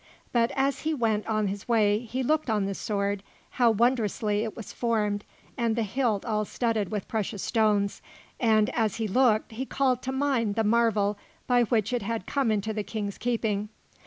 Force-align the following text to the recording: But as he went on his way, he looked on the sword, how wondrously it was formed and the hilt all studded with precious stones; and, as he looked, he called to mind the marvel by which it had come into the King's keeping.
But 0.31 0.49
as 0.55 0.79
he 0.79 0.95
went 0.95 1.27
on 1.27 1.45
his 1.45 1.67
way, 1.67 1.99
he 1.99 2.23
looked 2.23 2.49
on 2.49 2.65
the 2.65 2.73
sword, 2.73 3.21
how 3.51 3.69
wondrously 3.69 4.41
it 4.43 4.55
was 4.57 4.73
formed 4.73 5.23
and 5.59 5.75
the 5.75 5.83
hilt 5.83 6.25
all 6.25 6.43
studded 6.43 6.89
with 6.89 7.07
precious 7.07 7.43
stones; 7.43 8.01
and, 8.39 8.71
as 8.71 8.95
he 8.95 9.07
looked, 9.07 9.51
he 9.51 9.63
called 9.63 10.01
to 10.01 10.11
mind 10.11 10.55
the 10.55 10.63
marvel 10.63 11.19
by 11.45 11.65
which 11.65 11.93
it 11.93 12.01
had 12.01 12.25
come 12.25 12.49
into 12.51 12.73
the 12.73 12.81
King's 12.81 13.19
keeping. 13.19 13.69